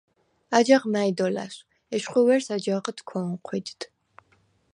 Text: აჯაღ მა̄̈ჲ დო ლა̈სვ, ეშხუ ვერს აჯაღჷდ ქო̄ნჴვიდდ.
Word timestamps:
აჯაღ 0.57 0.83
მა̄̈ჲ 0.93 1.11
დო 1.17 1.27
ლა̈სვ, 1.35 1.59
ეშხუ 1.95 2.21
ვერს 2.25 2.47
აჯაღჷდ 2.55 2.99
ქო̄ნჴვიდდ. 3.07 3.81